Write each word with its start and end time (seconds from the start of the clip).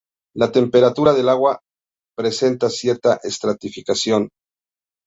La 0.35 0.45
temperatura 0.55 1.13
del 1.13 1.29
agua 1.29 1.59
presenta 2.15 2.67
cierta 2.71 3.19
estratificación. 3.21 4.29